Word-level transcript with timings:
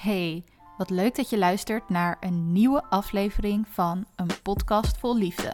Hey, 0.00 0.44
wat 0.76 0.90
leuk 0.90 1.14
dat 1.14 1.30
je 1.30 1.38
luistert 1.38 1.88
naar 1.88 2.16
een 2.20 2.52
nieuwe 2.52 2.84
aflevering 2.84 3.66
van 3.68 4.06
een 4.16 4.30
podcast 4.42 4.98
vol 4.98 5.16
liefde. 5.16 5.52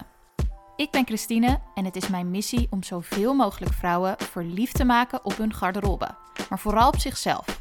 Ik 0.76 0.90
ben 0.90 1.06
Christine 1.06 1.61
en 1.74 1.85
het 1.85 1.96
is 1.96 2.08
mijn 2.08 2.30
missie 2.30 2.67
om 2.71 2.82
zoveel 2.82 3.35
mogelijk 3.35 3.72
vrouwen 3.72 4.14
verliefd 4.19 4.74
te 4.74 4.85
maken 4.85 5.24
op 5.24 5.37
hun 5.37 5.53
garderobe, 5.53 6.14
maar 6.49 6.59
vooral 6.59 6.88
op 6.88 6.99
zichzelf. 6.99 7.60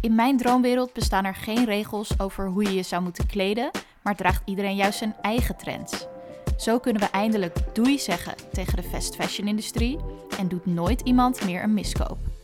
In 0.00 0.14
mijn 0.14 0.36
droomwereld 0.36 0.92
bestaan 0.92 1.24
er 1.24 1.34
geen 1.34 1.64
regels 1.64 2.20
over 2.20 2.48
hoe 2.48 2.62
je 2.62 2.74
je 2.74 2.82
zou 2.82 3.02
moeten 3.02 3.26
kleden, 3.26 3.70
maar 4.02 4.16
draagt 4.16 4.42
iedereen 4.44 4.76
juist 4.76 4.98
zijn 4.98 5.16
eigen 5.20 5.56
trends. 5.56 6.06
Zo 6.56 6.78
kunnen 6.78 7.02
we 7.02 7.08
eindelijk 7.08 7.74
doei 7.74 7.98
zeggen 7.98 8.34
tegen 8.52 8.76
de 8.76 8.88
fast 8.88 9.14
fashion 9.14 9.48
industrie 9.48 9.98
en 10.38 10.48
doet 10.48 10.66
nooit 10.66 11.00
iemand 11.00 11.44
meer 11.44 11.62
een 11.62 11.74
miskoop. 11.74 12.35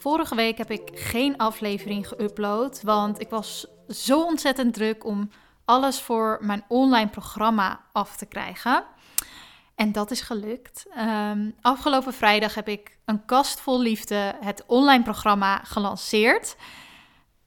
Vorige 0.00 0.34
week 0.34 0.58
heb 0.58 0.70
ik 0.70 0.90
geen 0.94 1.36
aflevering 1.36 2.08
geüpload, 2.08 2.82
want 2.82 3.20
ik 3.20 3.30
was 3.30 3.66
zo 3.88 4.22
ontzettend 4.22 4.74
druk 4.74 5.04
om 5.04 5.30
alles 5.64 6.00
voor 6.00 6.38
mijn 6.40 6.64
online 6.68 7.08
programma 7.08 7.80
af 7.92 8.16
te 8.16 8.26
krijgen. 8.26 8.84
En 9.74 9.92
dat 9.92 10.10
is 10.10 10.20
gelukt. 10.20 10.86
Um, 10.98 11.54
afgelopen 11.60 12.12
vrijdag 12.12 12.54
heb 12.54 12.68
ik 12.68 12.98
een 13.04 13.24
kast 13.24 13.60
vol 13.60 13.80
liefde, 13.80 14.34
het 14.40 14.64
online 14.66 15.02
programma, 15.02 15.58
gelanceerd. 15.64 16.56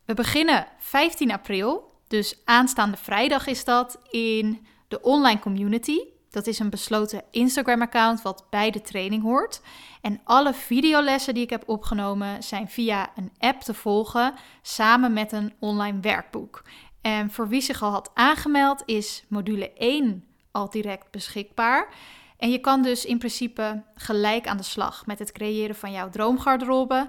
We 0.05 0.13
beginnen 0.13 0.67
15 0.77 1.31
april, 1.31 1.91
dus 2.07 2.41
aanstaande 2.45 2.97
vrijdag 2.97 3.47
is 3.47 3.63
dat 3.63 3.99
in 4.09 4.67
de 4.87 5.01
online 5.01 5.39
community. 5.39 5.99
Dat 6.31 6.47
is 6.47 6.59
een 6.59 6.69
besloten 6.69 7.23
Instagram-account 7.31 8.21
wat 8.21 8.45
bij 8.49 8.71
de 8.71 8.81
training 8.81 9.23
hoort. 9.23 9.61
En 10.01 10.21
alle 10.23 10.53
videolessen 10.53 11.33
die 11.33 11.43
ik 11.43 11.49
heb 11.49 11.63
opgenomen 11.69 12.43
zijn 12.43 12.69
via 12.69 13.11
een 13.15 13.31
app 13.39 13.61
te 13.61 13.73
volgen, 13.73 14.33
samen 14.61 15.13
met 15.13 15.31
een 15.31 15.53
online 15.59 15.99
werkboek. 15.99 16.63
En 17.01 17.31
voor 17.31 17.47
wie 17.47 17.61
zich 17.61 17.81
al 17.81 17.91
had 17.91 18.11
aangemeld, 18.13 18.83
is 18.85 19.23
module 19.27 19.73
1 19.73 20.25
al 20.51 20.69
direct 20.69 21.11
beschikbaar. 21.11 21.93
En 22.37 22.51
je 22.51 22.59
kan 22.59 22.81
dus 22.81 23.05
in 23.05 23.17
principe 23.17 23.83
gelijk 23.95 24.47
aan 24.47 24.57
de 24.57 24.63
slag 24.63 25.05
met 25.05 25.19
het 25.19 25.31
creëren 25.31 25.75
van 25.75 25.91
jouw 25.91 26.09
droomgarderobe 26.09 27.07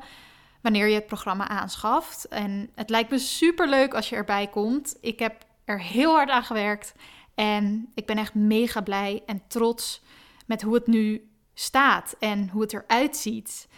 wanneer 0.60 0.86
je 0.86 0.94
het 0.94 1.06
programma 1.06 1.48
aanschaft. 1.48 2.28
En 2.28 2.70
het 2.74 2.90
lijkt 2.90 3.10
me 3.10 3.18
super 3.18 3.68
leuk 3.68 3.94
als 3.94 4.08
je 4.08 4.16
erbij 4.16 4.46
komt. 4.46 4.96
Ik 5.00 5.18
heb 5.18 5.44
er 5.64 5.80
heel 5.80 6.12
hard 6.12 6.30
aan 6.30 6.44
gewerkt 6.44 6.94
en 7.34 7.90
ik 7.94 8.06
ben 8.06 8.18
echt 8.18 8.34
mega 8.34 8.80
blij 8.80 9.22
en 9.26 9.42
trots 9.48 10.02
met 10.46 10.62
hoe 10.62 10.74
het 10.74 10.86
nu 10.86 11.30
staat 11.54 12.16
en 12.18 12.48
hoe 12.48 12.62
het 12.62 12.72
eruit 12.72 13.16
ziet. 13.16 13.68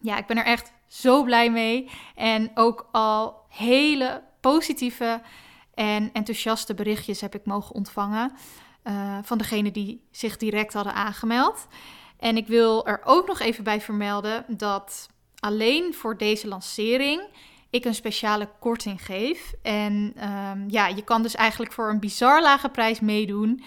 Ja, 0.00 0.16
ik 0.16 0.26
ben 0.26 0.36
er 0.36 0.44
echt 0.44 0.72
zo 0.86 1.22
blij 1.24 1.50
mee. 1.50 1.90
En 2.14 2.50
ook 2.54 2.88
al 2.92 3.44
hele 3.48 4.22
positieve 4.40 5.22
en 5.74 6.12
enthousiaste 6.12 6.74
berichtjes 6.74 7.20
heb 7.20 7.34
ik 7.34 7.44
mogen 7.44 7.74
ontvangen 7.74 8.32
uh, 8.84 9.18
van 9.22 9.38
degenen 9.38 9.72
die 9.72 10.06
zich 10.10 10.36
direct 10.36 10.72
hadden 10.72 10.94
aangemeld. 10.94 11.66
En 12.18 12.36
ik 12.36 12.46
wil 12.46 12.86
er 12.86 13.00
ook 13.04 13.26
nog 13.26 13.40
even 13.40 13.64
bij 13.64 13.80
vermelden 13.80 14.44
dat 14.48 15.08
alleen 15.38 15.94
voor 15.94 16.16
deze 16.16 16.48
lancering 16.48 17.22
ik 17.70 17.84
een 17.84 17.94
speciale 17.94 18.48
korting 18.58 19.04
geef. 19.04 19.52
En 19.62 20.14
um, 20.28 20.64
ja, 20.68 20.86
je 20.86 21.02
kan 21.04 21.22
dus 21.22 21.34
eigenlijk 21.34 21.72
voor 21.72 21.90
een 21.90 22.00
bizar 22.00 22.42
lage 22.42 22.68
prijs 22.68 23.00
meedoen. 23.00 23.62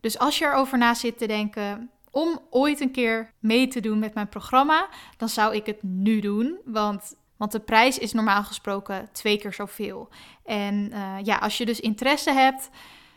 Dus 0.00 0.18
als 0.18 0.38
je 0.38 0.44
erover 0.44 0.78
na 0.78 0.94
zit 0.94 1.18
te 1.18 1.26
denken 1.26 1.90
om 2.10 2.40
ooit 2.50 2.80
een 2.80 2.92
keer 2.92 3.32
mee 3.38 3.68
te 3.68 3.80
doen 3.80 3.98
met 3.98 4.14
mijn 4.14 4.28
programma, 4.28 4.88
dan 5.16 5.28
zou 5.28 5.54
ik 5.54 5.66
het 5.66 5.82
nu 5.82 6.20
doen. 6.20 6.58
Want, 6.64 7.14
want 7.36 7.52
de 7.52 7.60
prijs 7.60 7.98
is 7.98 8.12
normaal 8.12 8.44
gesproken 8.44 9.08
twee 9.12 9.38
keer 9.38 9.52
zoveel. 9.52 10.08
En 10.44 10.90
uh, 10.92 11.16
ja, 11.22 11.36
als 11.36 11.58
je 11.58 11.66
dus 11.66 11.80
interesse 11.80 12.32
hebt, 12.32 12.70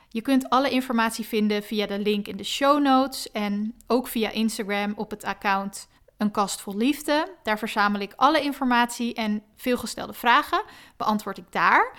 je 0.09 0.21
kunt 0.21 0.49
alle 0.49 0.69
informatie 0.69 1.25
vinden 1.25 1.63
via 1.63 1.85
de 1.85 1.99
link 1.99 2.27
in 2.27 2.37
de 2.37 2.43
show 2.43 2.81
notes 2.81 3.31
en 3.31 3.75
ook 3.87 4.07
via 4.07 4.29
Instagram 4.29 4.93
op 4.95 5.09
het 5.09 5.23
account 5.23 5.87
een 6.23 6.31
kast 6.31 6.61
vol 6.61 6.75
liefde. 6.75 7.35
Daar 7.43 7.57
verzamel 7.57 8.01
ik 8.01 8.13
alle 8.15 8.41
informatie 8.41 9.13
en 9.13 9.43
veelgestelde 9.55 10.13
vragen. 10.13 10.63
Beantwoord 10.97 11.37
ik 11.37 11.51
daar. 11.51 11.91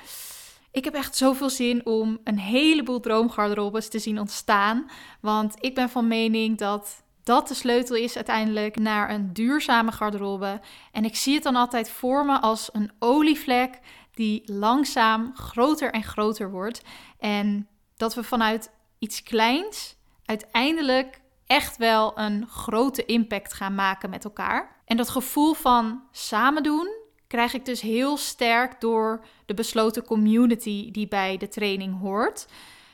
Ik 0.73 0.85
heb 0.85 0.95
echt 0.95 1.17
zoveel 1.17 1.51
zin 1.51 1.87
om 1.87 2.19
een 2.25 2.39
heleboel 2.39 3.01
droomgarderobes 3.01 3.89
te 3.89 3.99
zien 3.99 4.19
ontstaan. 4.19 4.91
Want 5.21 5.55
ik 5.61 5.75
ben 5.75 5.89
van 5.89 6.09
mening 6.09 6.59
dat 6.59 7.03
dat 7.23 7.49
de 7.49 7.55
sleutel 7.55 7.97
is 7.97 8.17
uiteindelijk 8.17 8.77
naar 8.77 9.11
een 9.11 9.33
duurzame 9.33 9.93
garderobe. 9.93 10.61
En 10.93 11.05
ik 11.05 11.17
zie 11.17 11.35
het 11.35 11.43
dan 11.43 11.57
altijd 11.57 11.91
voor 11.91 12.25
me 12.25 12.41
als 12.41 12.69
een 12.73 12.91
olievlek 12.99 13.79
die 14.15 14.43
langzaam 14.53 15.31
groter 15.35 15.93
en 15.93 16.03
groter 16.03 16.51
wordt. 16.51 16.83
En 17.19 17.69
dat 17.97 18.15
we 18.15 18.23
vanuit 18.23 18.71
iets 18.99 19.23
kleins 19.23 19.97
uiteindelijk 20.25 21.21
echt 21.47 21.77
wel 21.77 22.19
een 22.19 22.47
grote 22.49 23.05
impact 23.05 23.53
gaan 23.53 23.75
maken 23.75 24.11
met 24.11 24.25
elkaar. 24.25 24.77
En 24.85 24.97
dat 24.97 25.09
gevoel 25.09 25.55
van 25.55 26.03
samen 26.11 26.63
doen 26.63 27.03
krijg 27.27 27.55
ik 27.55 27.65
dus 27.65 27.81
heel 27.81 28.17
sterk 28.17 28.81
door 28.81 29.25
de 29.47 29.55
besloten 29.55 30.05
community 30.05 30.91
die 30.91 31.09
bij 31.09 31.37
de 31.37 31.49
training 31.49 32.01
hoort. 32.01 32.47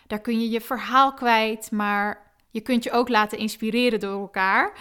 Daar 0.06 0.20
kun 0.20 0.40
je 0.40 0.50
je 0.50 0.60
verhaal 0.60 1.14
kwijt, 1.14 1.70
maar 1.70 2.32
je 2.50 2.60
kunt 2.60 2.84
je 2.84 2.90
ook 2.90 3.08
laten 3.08 3.38
inspireren 3.38 4.00
door 4.00 4.20
elkaar. 4.20 4.72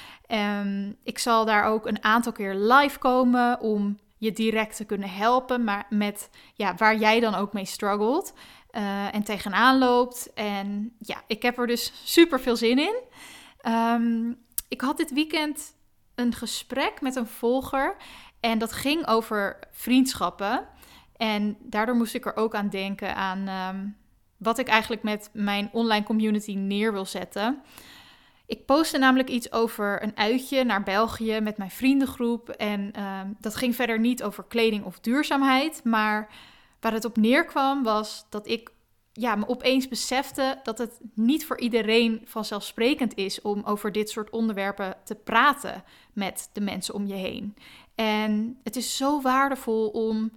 Um, 0.62 0.96
ik 1.03 1.19
zal 1.19 1.46
daar 1.46 1.63
ook 1.63 1.86
een 1.86 2.03
aantal 2.03 2.31
keer 2.31 2.56
live 2.56 3.00
komen 3.00 3.59
om 3.59 3.97
je 4.18 4.31
direct 4.31 4.75
te 4.75 4.86
kunnen 4.86 5.09
helpen, 5.09 5.63
maar 5.63 5.86
met 5.90 6.30
ja, 6.53 6.75
waar 6.75 6.97
jij 6.97 7.19
dan 7.19 7.36
ook 7.36 7.53
mee 7.53 7.66
struggelt 7.66 8.34
uh, 8.72 9.16
en 9.16 9.24
tegenaan 9.24 9.78
loopt. 9.78 10.34
En 10.34 10.96
ja, 11.00 11.22
ik 11.28 11.41
heb 11.41 11.57
er 11.57 11.68
dus 11.68 11.94
super 12.03 12.40
veel 12.40 12.56
zin 12.56 12.80
in. 12.80 12.96
Um, 13.68 14.38
ik 14.68 14.81
had 14.81 14.97
dit 14.97 15.14
weekend 15.14 15.75
een 16.16 16.34
gesprek 16.34 17.02
met 17.02 17.16
een 17.16 17.28
volger 17.28 17.96
en 18.40 18.58
dat 18.58 18.72
ging 18.72 19.08
over 19.08 19.59
vriendschappen. 19.72 20.68
En 21.18 21.58
daardoor 21.59 21.96
moest 21.96 22.16
ik 22.16 22.25
er 22.25 22.36
ook 22.36 22.56
aan 22.56 22.69
denken 22.69 23.16
aan 23.16 23.48
um, 23.48 23.98
wat 24.38 24.58
ik 24.58 24.68
eigenlijk 24.68 25.03
met 25.03 25.30
mijn 25.34 25.69
online 25.72 26.06
community 26.06 26.53
neer 26.53 26.94
wil 26.94 27.06
zetten. 27.06 27.62
Ik 28.46 28.66
postte 28.66 28.98
namelijk 28.98 29.30
iets 29.30 29.52
over 29.52 30.03
een 30.03 30.18
uitje 30.18 30.64
naar 30.64 30.84
België 30.84 31.40
met 31.40 31.58
mijn 31.58 31.72
vriendengroep. 31.72 32.50
En 32.50 33.03
um, 33.03 33.36
dat 33.40 33.56
ging 33.56 33.75
verder 33.75 34.00
niet 34.00 34.24
over 34.24 34.44
kleding 34.44 34.84
of 34.84 35.00
duurzaamheid. 35.00 35.84
Maar 35.84 36.30
waar 36.80 36.94
het 36.94 37.06
op 37.06 37.18
neerkwam 37.18 37.84
was 37.84 38.25
dat 38.30 38.48
ik 38.48 38.72
ja, 39.19 39.35
me 39.35 39.47
opeens 39.47 39.88
besefte 39.88 40.59
dat 40.63 40.78
het 40.78 41.00
niet 41.13 41.46
voor 41.46 41.59
iedereen 41.59 42.22
vanzelfsprekend 42.25 43.16
is 43.16 43.41
om 43.41 43.62
over 43.66 43.91
dit 43.91 44.09
soort 44.09 44.30
onderwerpen 44.30 44.96
te 45.03 45.16
praten 45.16 45.84
met 46.13 46.50
de 46.53 46.62
mensen 46.62 46.94
om 46.94 47.06
je 47.06 47.13
heen. 47.13 47.56
En 47.96 48.59
het 48.63 48.75
is 48.75 48.97
zo 48.97 49.22
waardevol 49.22 49.88
om 49.88 50.31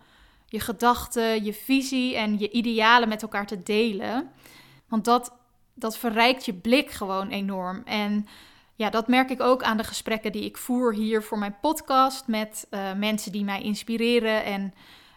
je 0.46 0.60
gedachten, 0.60 1.44
je 1.44 1.54
visie 1.54 2.16
en 2.16 2.38
je 2.38 2.50
idealen 2.50 3.08
met 3.08 3.22
elkaar 3.22 3.46
te 3.46 3.62
delen. 3.62 4.30
Want 4.88 5.04
dat, 5.04 5.32
dat 5.74 5.98
verrijkt 5.98 6.44
je 6.44 6.54
blik 6.54 6.90
gewoon 6.90 7.28
enorm. 7.28 7.82
En 7.84 8.26
ja, 8.74 8.90
dat 8.90 9.08
merk 9.08 9.30
ik 9.30 9.40
ook 9.40 9.62
aan 9.62 9.76
de 9.76 9.84
gesprekken 9.84 10.32
die 10.32 10.44
ik 10.44 10.56
voer 10.56 10.94
hier 10.94 11.22
voor 11.22 11.38
mijn 11.38 11.56
podcast 11.60 12.26
met 12.26 12.66
uh, 12.70 12.92
mensen 12.92 13.32
die 13.32 13.44
mij 13.44 13.62
inspireren 13.62 14.44
en 14.44 14.74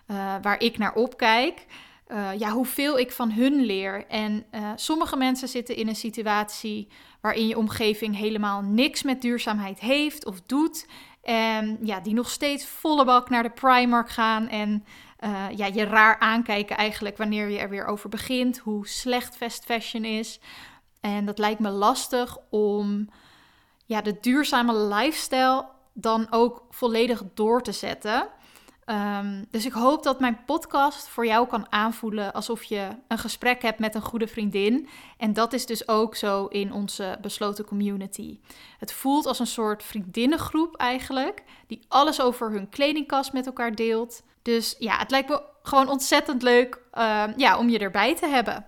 uh, 0.08 0.36
waar 0.42 0.60
ik 0.60 0.78
naar 0.78 0.94
opkijk 0.94 1.66
uh, 2.08 2.30
ja, 2.38 2.52
hoeveel 2.52 3.00
ik 3.00 3.12
van 3.12 3.32
hun 3.32 3.66
leer. 3.66 4.06
En 4.08 4.46
uh, 4.52 4.72
sommige 4.76 5.16
mensen 5.16 5.48
zitten 5.48 5.76
in 5.76 5.88
een 5.88 5.96
situatie 5.96 6.88
waarin 7.22 7.48
je 7.48 7.58
omgeving 7.58 8.18
helemaal 8.18 8.62
niks 8.62 9.04
met 9.04 9.22
duurzaamheid 9.22 9.80
heeft 9.80 10.26
of 10.26 10.42
doet. 10.42 10.88
En 11.22 11.78
ja, 11.82 12.00
die 12.00 12.14
nog 12.14 12.30
steeds 12.30 12.66
volle 12.66 13.06
bak 13.06 13.30
naar 13.30 13.44
de 13.44 13.50
Primark 13.50 14.10
gaan 14.10 14.48
en 14.48 14.86
uh, 15.20 15.46
ja, 15.56 15.66
je 15.66 15.84
raar 15.84 16.20
aankijken 16.20 16.78
eigenlijk 16.78 17.18
wanneer 17.18 17.50
je 17.50 17.60
er 17.60 17.70
weer 17.70 17.86
over 17.86 18.10
begint, 18.10 18.58
hoe 18.58 18.88
slecht 18.88 19.38
fast 19.38 19.66
fashion 19.66 20.04
is. 20.04 20.40
En 21.00 21.26
dat 21.26 21.40
lijkt 21.40 21.60
me 21.60 21.70
lastig 21.70 22.38
om 22.50 23.10
ja, 23.86 24.02
de 24.02 24.18
duurzame 24.22 24.74
lifestyle 24.74 25.66
dan 25.94 26.28
ook 26.30 26.66
volledig 26.70 27.24
door 27.34 27.62
te 27.62 27.72
zetten. 27.72 28.28
Um, 28.86 29.46
dus 29.50 29.66
ik 29.66 29.72
hoop 29.72 30.04
dat 30.04 30.20
mijn 30.20 30.44
podcast 30.46 31.08
voor 31.08 31.26
jou 31.26 31.48
kan 31.48 31.72
aanvoelen 31.72 32.34
alsof 32.34 32.64
je 32.64 32.90
een 33.08 33.18
gesprek 33.18 33.62
hebt 33.62 33.80
met 33.80 33.96
een 33.96 34.02
goede 34.02 34.28
vriendin. 34.28 34.88
En 35.18 35.34
dat 35.34 35.54
is 35.54 35.66
dus 35.66 35.88
ook 35.88 36.16
zo 36.16 36.46
in 36.46 36.74
onze 36.74 37.18
besloten 37.22 37.66
community. 37.66 38.40
Het 38.80 38.94
voelt 38.94 39.26
als 39.26 39.40
een 39.40 39.48
soort 39.48 39.84
vriendinnengroep 39.84 40.76
eigenlijk, 40.76 41.44
die 41.68 41.86
alles 41.88 42.22
over 42.22 42.52
hun 42.52 42.70
kledingkast 42.70 43.34
met 43.34 43.46
elkaar 43.46 43.76
deelt. 43.76 44.24
Dus 44.42 44.76
ja, 44.80 44.98
het 44.98 45.12
lijkt 45.12 45.30
me 45.30 45.42
gewoon 45.64 45.90
ontzettend 45.90 46.42
leuk 46.42 46.76
um, 46.76 47.34
ja, 47.38 47.58
om 47.58 47.70
je 47.70 47.80
erbij 47.80 48.16
te 48.16 48.28
hebben. 48.28 48.66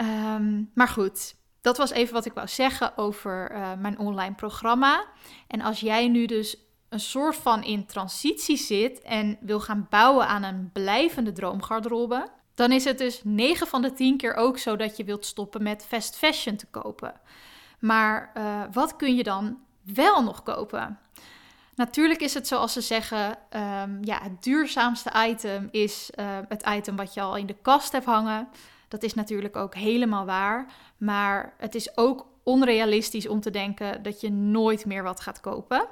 Um, 0.00 0.70
maar 0.74 0.88
goed, 0.88 1.34
dat 1.60 1.76
was 1.76 1.90
even 1.90 2.14
wat 2.14 2.24
ik 2.24 2.32
wou 2.32 2.48
zeggen 2.48 2.96
over 2.96 3.52
uh, 3.52 3.72
mijn 3.78 3.98
online 3.98 4.34
programma. 4.34 5.06
En 5.46 5.60
als 5.60 5.80
jij 5.80 6.08
nu 6.08 6.26
dus 6.26 6.56
een 6.92 7.00
soort 7.00 7.36
van 7.36 7.64
in 7.64 7.86
transitie 7.86 8.56
zit 8.56 9.00
en 9.00 9.36
wil 9.40 9.60
gaan 9.60 9.86
bouwen 9.90 10.26
aan 10.26 10.42
een 10.42 10.70
blijvende 10.72 11.32
droomgarderobe, 11.32 12.28
dan 12.54 12.72
is 12.72 12.84
het 12.84 12.98
dus 12.98 13.20
9 13.24 13.66
van 13.66 13.82
de 13.82 13.92
10 13.92 14.16
keer 14.16 14.34
ook 14.34 14.58
zo 14.58 14.76
dat 14.76 14.96
je 14.96 15.04
wilt 15.04 15.26
stoppen 15.26 15.62
met 15.62 15.84
fast 15.88 16.16
fashion 16.16 16.56
te 16.56 16.66
kopen. 16.66 17.14
Maar 17.78 18.32
uh, 18.36 18.62
wat 18.72 18.96
kun 18.96 19.16
je 19.16 19.22
dan 19.22 19.58
wel 19.94 20.22
nog 20.22 20.42
kopen? 20.42 20.98
Natuurlijk 21.74 22.20
is 22.20 22.34
het 22.34 22.46
zoals 22.46 22.72
ze 22.72 22.80
zeggen, 22.80 23.38
um, 23.56 23.98
ja, 24.00 24.18
het 24.22 24.42
duurzaamste 24.42 25.12
item 25.28 25.68
is 25.70 26.10
uh, 26.14 26.38
het 26.48 26.66
item 26.68 26.96
wat 26.96 27.14
je 27.14 27.20
al 27.20 27.36
in 27.36 27.46
de 27.46 27.56
kast 27.62 27.92
hebt 27.92 28.04
hangen. 28.04 28.48
Dat 28.88 29.02
is 29.02 29.14
natuurlijk 29.14 29.56
ook 29.56 29.74
helemaal 29.74 30.24
waar. 30.24 30.72
Maar 30.96 31.54
het 31.58 31.74
is 31.74 31.96
ook 31.96 32.26
onrealistisch 32.42 33.28
om 33.28 33.40
te 33.40 33.50
denken 33.50 34.02
dat 34.02 34.20
je 34.20 34.30
nooit 34.30 34.86
meer 34.86 35.02
wat 35.02 35.20
gaat 35.20 35.40
kopen. 35.40 35.86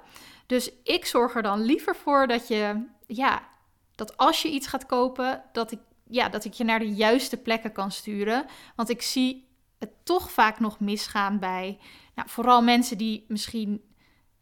Dus 0.47 0.70
ik 0.82 1.05
zorg 1.05 1.35
er 1.35 1.43
dan 1.43 1.61
liever 1.61 1.97
voor 1.97 2.26
dat 2.26 2.49
je, 2.49 2.87
ja, 3.06 3.49
dat 3.94 4.17
als 4.17 4.43
je 4.43 4.50
iets 4.50 4.67
gaat 4.67 4.87
kopen, 4.87 5.43
dat 5.52 5.73
ik, 5.73 5.79
ja, 6.05 6.29
dat 6.29 6.44
ik 6.44 6.52
je 6.52 6.64
naar 6.64 6.79
de 6.79 6.94
juiste 6.94 7.37
plekken 7.37 7.73
kan 7.73 7.91
sturen. 7.91 8.47
Want 8.76 8.88
ik 8.88 9.02
zie 9.02 9.49
het 9.79 9.91
toch 10.02 10.31
vaak 10.31 10.61
nog 10.61 10.81
misgaan 10.81 11.38
bij 11.38 11.79
nou, 12.14 12.29
vooral 12.29 12.62
mensen 12.62 12.99
die 12.99 13.25
misschien 13.29 13.82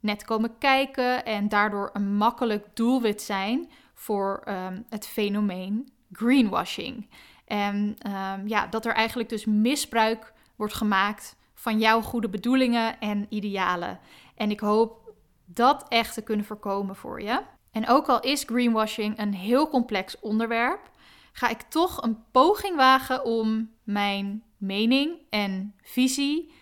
net 0.00 0.24
komen 0.24 0.58
kijken 0.58 1.24
en 1.24 1.48
daardoor 1.48 1.90
een 1.92 2.16
makkelijk 2.16 2.66
doelwit 2.74 3.22
zijn 3.22 3.70
voor 3.94 4.42
um, 4.48 4.84
het 4.88 5.06
fenomeen 5.06 5.92
greenwashing. 6.12 7.08
En 7.44 7.96
um, 8.06 8.48
ja, 8.48 8.66
dat 8.66 8.86
er 8.86 8.94
eigenlijk 8.94 9.28
dus 9.28 9.44
misbruik 9.44 10.32
wordt 10.56 10.74
gemaakt 10.74 11.36
van 11.58 11.78
jouw 11.78 12.00
goede 12.00 12.28
bedoelingen 12.28 13.00
en 13.00 13.26
idealen. 13.28 14.00
En 14.34 14.50
ik 14.50 14.60
hoop 14.60 15.12
dat 15.44 15.88
echt 15.88 16.14
te 16.14 16.22
kunnen 16.22 16.46
voorkomen 16.46 16.96
voor 16.96 17.22
je. 17.22 17.42
En 17.72 17.88
ook 17.88 18.08
al 18.08 18.20
is 18.20 18.44
greenwashing 18.46 19.18
een 19.18 19.34
heel 19.34 19.68
complex 19.68 20.20
onderwerp, 20.20 20.90
ga 21.32 21.48
ik 21.48 21.62
toch 21.62 22.02
een 22.02 22.18
poging 22.30 22.76
wagen 22.76 23.24
om 23.24 23.70
mijn 23.82 24.42
mening 24.56 25.18
en 25.30 25.74
visie 25.82 26.52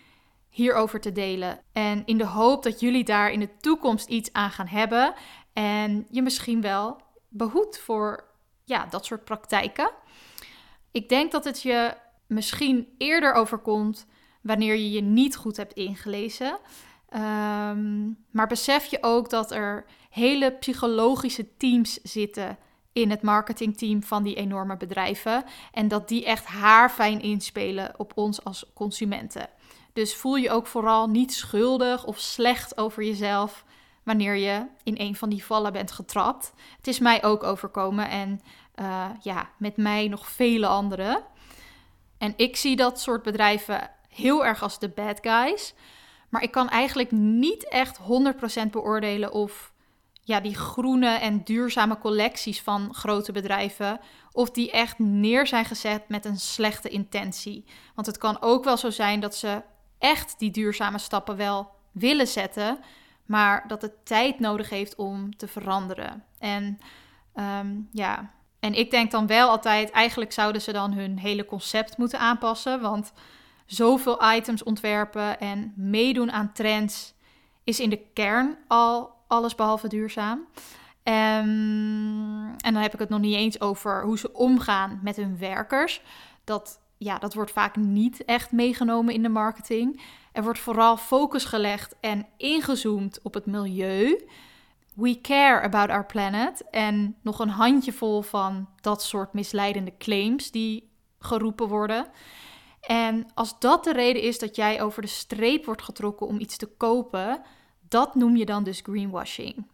hierover 0.49 0.99
te 0.99 1.11
delen. 1.11 1.59
En 1.71 2.05
in 2.05 2.17
de 2.17 2.25
hoop 2.25 2.63
dat 2.63 2.79
jullie 2.79 3.03
daar 3.03 3.31
in 3.31 3.39
de 3.39 3.57
toekomst 3.57 4.07
iets 4.07 4.33
aan 4.33 4.51
gaan 4.51 4.67
hebben 4.67 5.13
en 5.53 6.07
je 6.09 6.21
misschien 6.21 6.61
wel 6.61 7.01
behoedt 7.29 7.79
voor 7.79 8.23
ja, 8.63 8.85
dat 8.85 9.05
soort 9.05 9.23
praktijken. 9.23 9.91
Ik 10.91 11.09
denk 11.09 11.31
dat 11.31 11.43
het 11.43 11.61
je 11.61 11.93
misschien 12.27 12.87
eerder 12.97 13.33
overkomt 13.33 14.07
wanneer 14.47 14.75
je 14.75 14.91
je 14.91 15.01
niet 15.01 15.35
goed 15.35 15.57
hebt 15.57 15.73
ingelezen. 15.73 16.57
Um, 17.15 18.17
maar 18.31 18.47
besef 18.47 18.85
je 18.85 18.97
ook 19.01 19.29
dat 19.29 19.51
er 19.51 19.85
hele 20.09 20.51
psychologische 20.51 21.57
teams 21.57 22.01
zitten 22.03 22.57
in 22.93 23.09
het 23.09 23.21
marketingteam 23.21 24.03
van 24.03 24.23
die 24.23 24.35
enorme 24.35 24.77
bedrijven. 24.77 25.43
En 25.71 25.87
dat 25.87 26.07
die 26.07 26.25
echt 26.25 26.45
haarfijn 26.45 27.21
inspelen 27.21 27.93
op 27.97 28.11
ons 28.15 28.43
als 28.43 28.65
consumenten. 28.73 29.49
Dus 29.93 30.15
voel 30.15 30.35
je 30.35 30.51
ook 30.51 30.67
vooral 30.67 31.09
niet 31.09 31.33
schuldig 31.33 32.05
of 32.05 32.19
slecht 32.19 32.77
over 32.77 33.03
jezelf 33.03 33.65
wanneer 34.03 34.35
je 34.35 34.65
in 34.83 34.95
een 34.97 35.15
van 35.15 35.29
die 35.29 35.45
vallen 35.45 35.73
bent 35.73 35.91
getrapt. 35.91 36.51
Het 36.77 36.87
is 36.87 36.99
mij 36.99 37.23
ook 37.23 37.43
overkomen 37.43 38.09
en 38.09 38.41
uh, 38.75 39.05
ja, 39.21 39.49
met 39.57 39.77
mij 39.77 40.07
nog 40.07 40.27
vele 40.27 40.67
anderen. 40.67 41.23
En 42.17 42.33
ik 42.35 42.55
zie 42.55 42.75
dat 42.75 42.99
soort 42.99 43.23
bedrijven 43.23 43.89
heel 44.17 44.45
erg 44.45 44.61
als 44.61 44.79
de 44.79 44.89
bad 44.89 45.19
guys. 45.21 45.73
Maar 46.29 46.43
ik 46.43 46.51
kan 46.51 46.69
eigenlijk 46.69 47.11
niet 47.11 47.67
echt 47.67 47.99
100% 48.65 48.69
beoordelen 48.71 49.31
of 49.31 49.73
ja, 50.23 50.39
die 50.39 50.55
groene 50.55 51.09
en 51.09 51.43
duurzame 51.43 51.97
collecties 51.97 52.61
van 52.61 52.93
grote 52.93 53.31
bedrijven, 53.31 53.99
of 54.31 54.51
die 54.51 54.71
echt 54.71 54.99
neer 54.99 55.47
zijn 55.47 55.65
gezet 55.65 56.09
met 56.09 56.25
een 56.25 56.39
slechte 56.39 56.89
intentie. 56.89 57.65
Want 57.95 58.07
het 58.07 58.17
kan 58.17 58.41
ook 58.41 58.63
wel 58.63 58.77
zo 58.77 58.89
zijn 58.89 59.19
dat 59.19 59.35
ze 59.35 59.61
echt 59.97 60.39
die 60.39 60.51
duurzame 60.51 60.97
stappen 60.97 61.37
wel 61.37 61.71
willen 61.91 62.27
zetten, 62.27 62.79
maar 63.25 63.67
dat 63.67 63.81
het 63.81 64.05
tijd 64.05 64.39
nodig 64.39 64.69
heeft 64.69 64.95
om 64.95 65.37
te 65.37 65.47
veranderen. 65.47 66.23
En 66.39 66.79
um, 67.35 67.89
ja, 67.91 68.31
en 68.59 68.73
ik 68.73 68.91
denk 68.91 69.11
dan 69.11 69.27
wel 69.27 69.49
altijd, 69.49 69.91
eigenlijk 69.91 70.31
zouden 70.31 70.61
ze 70.61 70.71
dan 70.71 70.93
hun 70.93 71.19
hele 71.19 71.45
concept 71.45 71.97
moeten 71.97 72.19
aanpassen, 72.19 72.81
want 72.81 73.13
zoveel 73.67 74.33
items 74.33 74.63
ontwerpen 74.63 75.39
en 75.39 75.73
meedoen 75.75 76.31
aan 76.31 76.53
trends 76.53 77.13
is 77.63 77.79
in 77.79 77.89
de 77.89 78.01
kern 78.13 78.57
al 78.67 79.15
alles 79.27 79.55
behalve 79.55 79.87
duurzaam. 79.87 80.37
Um, 81.03 82.55
en 82.57 82.73
dan 82.73 82.81
heb 82.81 82.93
ik 82.93 82.99
het 82.99 83.09
nog 83.09 83.19
niet 83.19 83.35
eens 83.35 83.61
over 83.61 84.03
hoe 84.03 84.17
ze 84.17 84.33
omgaan 84.33 84.99
met 85.03 85.15
hun 85.15 85.37
werkers. 85.37 86.01
Dat, 86.43 86.79
ja, 86.97 87.17
dat 87.17 87.33
wordt 87.33 87.51
vaak 87.51 87.75
niet 87.75 88.25
echt 88.25 88.51
meegenomen 88.51 89.13
in 89.13 89.23
de 89.23 89.29
marketing. 89.29 90.01
Er 90.31 90.43
wordt 90.43 90.59
vooral 90.59 90.97
focus 90.97 91.45
gelegd 91.45 91.95
en 91.99 92.27
ingezoomd 92.37 93.19
op 93.23 93.33
het 93.33 93.45
milieu. 93.45 94.27
We 94.93 95.21
care 95.21 95.61
about 95.61 95.89
our 95.89 96.05
planet. 96.05 96.63
En 96.71 97.15
nog 97.21 97.39
een 97.39 97.49
handjevol 97.49 98.21
van 98.21 98.69
dat 98.81 99.03
soort 99.03 99.33
misleidende 99.33 99.93
claims 99.97 100.51
die 100.51 100.89
geroepen 101.19 101.67
worden. 101.67 102.07
En 102.87 103.27
als 103.33 103.59
dat 103.59 103.83
de 103.83 103.93
reden 103.93 104.21
is 104.21 104.39
dat 104.39 104.55
jij 104.55 104.81
over 104.81 105.01
de 105.01 105.07
streep 105.07 105.65
wordt 105.65 105.81
getrokken 105.81 106.27
om 106.27 106.39
iets 106.39 106.57
te 106.57 106.65
kopen, 106.65 107.41
dat 107.87 108.15
noem 108.15 108.35
je 108.35 108.45
dan 108.45 108.63
dus 108.63 108.79
greenwashing. 108.83 109.67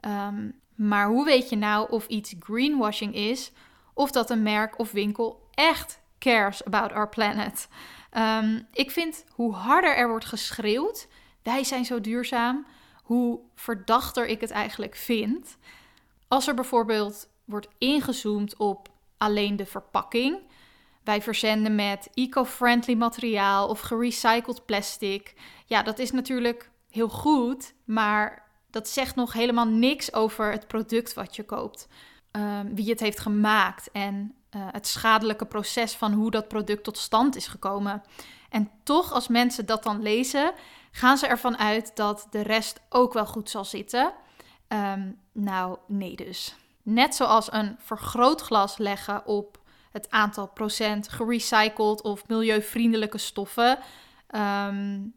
Um, 0.00 0.60
maar 0.74 1.08
hoe 1.08 1.24
weet 1.24 1.48
je 1.48 1.56
nou 1.56 1.90
of 1.90 2.06
iets 2.06 2.34
greenwashing 2.40 3.14
is, 3.14 3.52
of 3.94 4.10
dat 4.10 4.30
een 4.30 4.42
merk 4.42 4.78
of 4.78 4.92
winkel 4.92 5.48
echt 5.50 6.00
cares 6.18 6.64
about 6.64 6.92
our 6.92 7.08
planet? 7.08 7.68
Um, 8.16 8.66
ik 8.72 8.90
vind 8.90 9.24
hoe 9.30 9.52
harder 9.52 9.96
er 9.96 10.08
wordt 10.08 10.24
geschreeuwd, 10.24 11.08
wij 11.42 11.64
zijn 11.64 11.84
zo 11.84 12.00
duurzaam, 12.00 12.66
hoe 13.02 13.40
verdachter 13.54 14.26
ik 14.26 14.40
het 14.40 14.50
eigenlijk 14.50 14.96
vind. 14.96 15.56
Als 16.28 16.46
er 16.46 16.54
bijvoorbeeld 16.54 17.28
wordt 17.44 17.68
ingezoomd 17.78 18.56
op 18.56 18.88
alleen 19.16 19.56
de 19.56 19.66
verpakking, 19.66 20.38
wij 21.06 21.22
verzenden 21.22 21.74
met 21.74 22.08
eco-friendly 22.14 22.94
materiaal 22.94 23.68
of 23.68 23.80
gerecycled 23.80 24.64
plastic. 24.64 25.34
Ja, 25.66 25.82
dat 25.82 25.98
is 25.98 26.10
natuurlijk 26.10 26.70
heel 26.90 27.08
goed, 27.08 27.74
maar 27.84 28.42
dat 28.70 28.88
zegt 28.88 29.14
nog 29.14 29.32
helemaal 29.32 29.66
niks 29.66 30.12
over 30.12 30.52
het 30.52 30.66
product 30.66 31.14
wat 31.14 31.36
je 31.36 31.42
koopt. 31.42 31.88
Um, 32.32 32.74
wie 32.74 32.90
het 32.90 33.00
heeft 33.00 33.20
gemaakt 33.20 33.90
en 33.90 34.34
uh, 34.56 34.62
het 34.70 34.86
schadelijke 34.86 35.46
proces 35.46 35.94
van 35.94 36.12
hoe 36.12 36.30
dat 36.30 36.48
product 36.48 36.84
tot 36.84 36.98
stand 36.98 37.36
is 37.36 37.46
gekomen. 37.46 38.02
En 38.50 38.70
toch, 38.82 39.12
als 39.12 39.28
mensen 39.28 39.66
dat 39.66 39.82
dan 39.82 40.02
lezen, 40.02 40.52
gaan 40.90 41.18
ze 41.18 41.26
ervan 41.26 41.58
uit 41.58 41.96
dat 41.96 42.26
de 42.30 42.42
rest 42.42 42.80
ook 42.88 43.12
wel 43.12 43.26
goed 43.26 43.50
zal 43.50 43.64
zitten. 43.64 44.12
Um, 44.68 45.18
nou, 45.32 45.78
nee 45.86 46.16
dus. 46.16 46.54
Net 46.82 47.14
zoals 47.14 47.52
een 47.52 47.76
vergrootglas 47.78 48.78
leggen 48.78 49.26
op 49.26 49.58
het 49.96 50.10
aantal 50.10 50.48
procent 50.48 51.08
gerecycled 51.08 52.02
of 52.02 52.28
milieuvriendelijke 52.28 53.18
stoffen. 53.18 53.78
Um, 54.30 55.14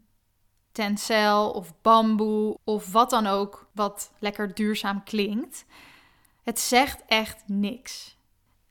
tencel 0.72 1.50
of 1.50 1.72
bamboe 1.82 2.58
of 2.64 2.92
wat 2.92 3.10
dan 3.10 3.26
ook 3.26 3.70
wat 3.72 4.12
lekker 4.18 4.54
duurzaam 4.54 5.04
klinkt. 5.04 5.64
Het 6.42 6.58
zegt 6.58 7.02
echt 7.06 7.42
niks. 7.46 8.16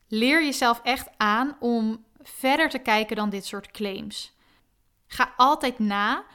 Leer 0.08 0.44
jezelf 0.44 0.80
echt 0.84 1.10
aan 1.18 1.58
om 1.60 2.06
verder 2.22 2.70
te 2.70 2.80
kijken 2.80 3.16
dan 3.16 3.30
dit 3.30 3.46
soort 3.46 3.72
claims. 3.72 4.36
Ga 5.08 5.34
altijd 5.38 5.80
na, 5.80 6.26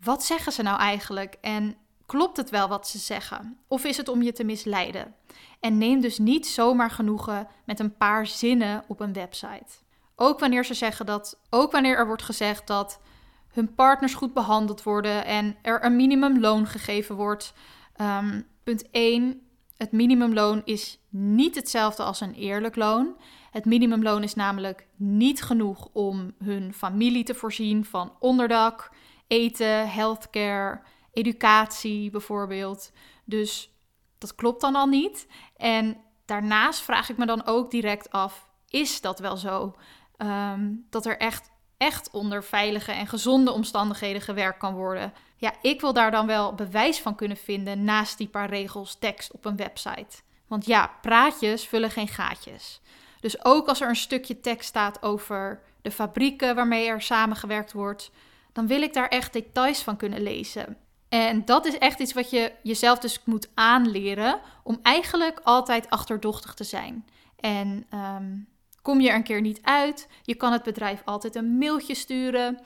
wat 0.00 0.24
zeggen 0.24 0.52
ze 0.52 0.62
nou 0.62 0.78
eigenlijk 0.78 1.36
en 1.40 1.76
klopt 2.08 2.36
het 2.36 2.50
wel 2.50 2.68
wat 2.68 2.88
ze 2.88 2.98
zeggen? 2.98 3.58
Of 3.66 3.84
is 3.84 3.96
het 3.96 4.08
om 4.08 4.22
je 4.22 4.32
te 4.32 4.44
misleiden? 4.44 5.14
En 5.60 5.78
neem 5.78 6.00
dus 6.00 6.18
niet 6.18 6.46
zomaar 6.46 6.90
genoegen 6.90 7.48
met 7.64 7.80
een 7.80 7.96
paar 7.96 8.26
zinnen 8.26 8.84
op 8.86 9.00
een 9.00 9.12
website. 9.12 9.72
Ook 10.16 10.38
wanneer 10.38 10.64
ze 10.64 10.74
zeggen 10.74 11.06
dat, 11.06 11.38
ook 11.50 11.72
wanneer 11.72 11.96
er 11.96 12.06
wordt 12.06 12.22
gezegd 12.22 12.66
dat 12.66 13.00
hun 13.48 13.74
partners 13.74 14.14
goed 14.14 14.34
behandeld 14.34 14.82
worden 14.82 15.24
en 15.24 15.56
er 15.62 15.84
een 15.84 15.96
minimumloon 15.96 16.66
gegeven 16.66 17.16
wordt. 17.16 17.52
Um, 18.00 18.46
punt 18.64 18.90
1. 18.90 19.40
Het 19.76 19.92
minimumloon 19.92 20.62
is 20.64 20.98
niet 21.08 21.54
hetzelfde 21.54 22.02
als 22.02 22.20
een 22.20 22.34
eerlijk 22.34 22.76
loon. 22.76 23.16
Het 23.50 23.64
minimumloon 23.64 24.22
is 24.22 24.34
namelijk 24.34 24.86
niet 24.96 25.42
genoeg 25.42 25.88
om 25.92 26.34
hun 26.44 26.74
familie 26.74 27.24
te 27.24 27.34
voorzien 27.34 27.84
van 27.84 28.12
onderdak, 28.18 28.90
eten, 29.26 29.90
healthcare, 29.90 30.80
educatie 31.18 32.10
bijvoorbeeld. 32.10 32.92
Dus 33.24 33.70
dat 34.18 34.34
klopt 34.34 34.60
dan 34.60 34.74
al 34.74 34.86
niet. 34.86 35.26
En 35.56 35.96
daarnaast 36.24 36.80
vraag 36.80 37.08
ik 37.08 37.16
me 37.16 37.26
dan 37.26 37.46
ook 37.46 37.70
direct 37.70 38.10
af: 38.10 38.48
is 38.68 39.00
dat 39.00 39.18
wel 39.18 39.36
zo? 39.36 39.74
Um, 40.18 40.86
dat 40.90 41.06
er 41.06 41.18
echt 41.18 41.50
echt 41.78 42.10
onder 42.10 42.44
veilige 42.44 42.92
en 42.92 43.06
gezonde 43.06 43.52
omstandigheden 43.52 44.22
gewerkt 44.22 44.58
kan 44.58 44.74
worden. 44.74 45.12
Ja, 45.36 45.52
ik 45.62 45.80
wil 45.80 45.92
daar 45.92 46.10
dan 46.10 46.26
wel 46.26 46.54
bewijs 46.54 47.00
van 47.00 47.14
kunnen 47.14 47.36
vinden 47.36 47.84
naast 47.84 48.18
die 48.18 48.28
paar 48.28 48.48
regels 48.48 48.98
tekst 48.98 49.32
op 49.32 49.44
een 49.44 49.56
website. 49.56 50.16
Want 50.46 50.66
ja, 50.66 50.90
praatjes 51.00 51.68
vullen 51.68 51.90
geen 51.90 52.08
gaatjes. 52.08 52.80
Dus 53.20 53.44
ook 53.44 53.68
als 53.68 53.80
er 53.80 53.88
een 53.88 53.96
stukje 53.96 54.40
tekst 54.40 54.68
staat 54.68 55.02
over 55.02 55.62
de 55.82 55.90
fabrieken 55.90 56.54
waarmee 56.54 56.88
er 56.88 57.02
samengewerkt 57.02 57.72
wordt, 57.72 58.10
dan 58.52 58.66
wil 58.66 58.82
ik 58.82 58.92
daar 58.94 59.08
echt 59.08 59.32
details 59.32 59.82
van 59.82 59.96
kunnen 59.96 60.22
lezen. 60.22 60.76
En 61.08 61.44
dat 61.44 61.66
is 61.66 61.78
echt 61.78 62.00
iets 62.00 62.12
wat 62.12 62.30
je 62.30 62.52
jezelf 62.62 62.98
dus 62.98 63.20
moet 63.24 63.48
aanleren 63.54 64.40
om 64.62 64.78
eigenlijk 64.82 65.40
altijd 65.42 65.90
achterdochtig 65.90 66.54
te 66.54 66.64
zijn. 66.64 67.06
En 67.40 67.86
ehm, 67.90 68.36
kom 68.82 69.00
je 69.00 69.08
er 69.08 69.14
een 69.14 69.22
keer 69.22 69.40
niet 69.40 69.60
uit, 69.62 70.08
je 70.22 70.34
kan 70.34 70.52
het 70.52 70.62
bedrijf 70.62 71.02
altijd 71.04 71.34
een 71.34 71.58
mailtje 71.58 71.94
sturen. 71.94 72.58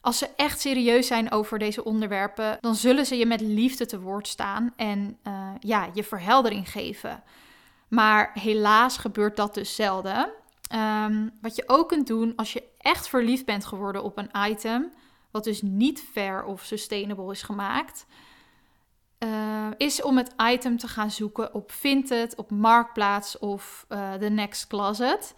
Als 0.00 0.18
ze 0.18 0.28
echt 0.36 0.60
serieus 0.60 1.06
zijn 1.06 1.30
over 1.30 1.58
deze 1.58 1.84
onderwerpen, 1.84 2.58
dan 2.60 2.74
zullen 2.74 3.06
ze 3.06 3.16
je 3.16 3.26
met 3.26 3.40
liefde 3.40 3.86
te 3.86 4.00
woord 4.00 4.28
staan 4.28 4.72
en 4.76 5.18
uh, 5.24 5.50
ja, 5.60 5.88
je 5.94 6.04
verheldering 6.04 6.70
geven. 6.70 7.22
Maar 7.88 8.30
helaas 8.34 8.96
gebeurt 8.96 9.36
dat 9.36 9.54
dus 9.54 9.74
zelden. 9.74 10.28
Um, 10.74 11.30
wat 11.40 11.56
je 11.56 11.64
ook 11.66 11.88
kunt 11.88 12.06
doen 12.06 12.32
als 12.36 12.52
je 12.52 12.62
echt 12.78 13.08
verliefd 13.08 13.44
bent 13.44 13.64
geworden 13.64 14.02
op 14.02 14.18
een 14.18 14.30
item, 14.50 14.92
wat 15.36 15.44
dus 15.44 15.62
niet 15.62 16.00
fair 16.12 16.44
of 16.44 16.62
sustainable 16.62 17.30
is 17.30 17.42
gemaakt, 17.42 18.06
uh, 19.18 19.66
is 19.76 20.02
om 20.02 20.16
het 20.16 20.34
item 20.50 20.76
te 20.76 20.88
gaan 20.88 21.10
zoeken 21.10 21.54
op 21.54 21.72
Vinted, 21.72 22.36
op 22.36 22.50
Marktplaats 22.50 23.38
of 23.38 23.86
uh, 23.88 24.12
The 24.14 24.28
Next 24.28 24.66
Closet. 24.66 25.34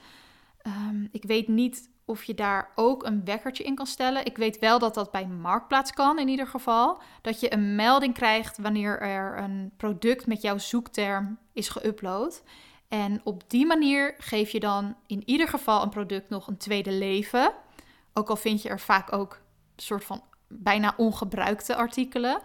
Um, 0.67 1.09
ik 1.13 1.25
weet 1.25 1.49
niet 1.49 1.91
of 2.05 2.25
je 2.25 2.35
daar 2.35 2.73
ook 2.75 3.05
een 3.07 3.25
wekkertje 3.25 3.65
in 3.65 3.75
kan 3.75 3.87
stellen. 3.87 4.25
Ik 4.25 4.37
weet 4.37 4.59
wel 4.59 4.79
dat 4.79 4.95
dat 4.95 5.11
bij 5.11 5.27
Marktplaats 5.27 5.93
kan 5.93 6.19
in 6.19 6.29
ieder 6.29 6.47
geval. 6.47 7.01
Dat 7.23 7.41
je 7.41 7.53
een 7.53 7.75
melding 7.75 8.15
krijgt 8.15 8.59
wanneer 8.59 9.01
er 9.01 9.39
een 9.39 9.73
product 9.77 10.27
met 10.27 10.43
jouw 10.43 10.59
zoekterm 10.59 11.39
is 11.53 11.79
geüpload. 11.79 12.43
En 12.89 13.21
op 13.25 13.51
die 13.51 13.67
manier 13.67 14.15
geef 14.19 14.51
je 14.51 14.61
dan 14.61 14.97
in 15.07 15.23
ieder 15.25 15.49
geval 15.49 15.83
een 15.83 15.89
product 15.89 16.29
nog 16.29 16.47
een 16.47 16.57
tweede 16.57 16.93
leven. 16.93 17.53
Ook 18.13 18.29
al 18.29 18.37
vind 18.37 18.63
je 18.63 18.69
er 18.69 18.81
vaak 18.81 19.13
ook 19.13 19.41
soort 19.83 20.05
van 20.05 20.23
bijna 20.49 20.95
ongebruikte 20.97 21.77
artikelen. 21.77 22.41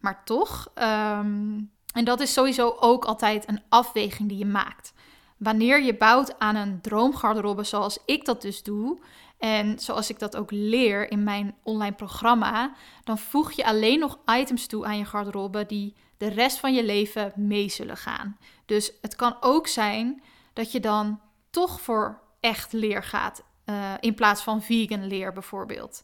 Maar 0.00 0.24
toch. 0.24 0.70
Um, 0.74 1.70
en 1.92 2.04
dat 2.04 2.20
is 2.20 2.32
sowieso 2.32 2.76
ook 2.80 3.04
altijd 3.04 3.48
een 3.48 3.62
afweging 3.68 4.28
die 4.28 4.38
je 4.38 4.46
maakt. 4.46 4.92
Wanneer 5.36 5.82
je 5.82 5.96
bouwt 5.96 6.38
aan 6.38 6.56
een 6.56 6.80
droomgarderobe 6.80 7.64
zoals 7.64 7.98
ik 8.04 8.24
dat 8.24 8.42
dus 8.42 8.62
doe, 8.62 8.98
en 9.38 9.78
zoals 9.78 10.10
ik 10.10 10.18
dat 10.18 10.36
ook 10.36 10.50
leer 10.50 11.10
in 11.10 11.24
mijn 11.24 11.54
online 11.62 11.94
programma, 11.94 12.72
dan 13.04 13.18
voeg 13.18 13.52
je 13.52 13.64
alleen 13.64 13.98
nog 13.98 14.18
items 14.26 14.66
toe 14.66 14.84
aan 14.84 14.98
je 14.98 15.04
garderobe 15.04 15.66
die 15.66 15.94
de 16.16 16.28
rest 16.28 16.58
van 16.58 16.74
je 16.74 16.84
leven 16.84 17.32
mee 17.36 17.68
zullen 17.68 17.96
gaan. 17.96 18.38
Dus 18.66 18.92
het 19.00 19.16
kan 19.16 19.36
ook 19.40 19.66
zijn 19.66 20.22
dat 20.52 20.72
je 20.72 20.80
dan 20.80 21.20
toch 21.50 21.80
voor 21.80 22.20
echt 22.40 22.72
leer 22.72 23.02
gaat, 23.02 23.42
uh, 23.66 23.92
in 24.00 24.14
plaats 24.14 24.42
van 24.42 24.62
vegan 24.62 25.06
leer 25.06 25.32
bijvoorbeeld. 25.32 26.02